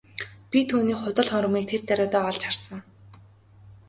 Би 0.51 0.59
түүний 0.69 0.97
худал 1.01 1.29
хуурмагийг 1.31 1.81
тэр 1.85 1.95
даруйдаа 1.99 2.23
олж 2.29 2.41
харсан. 2.45 2.79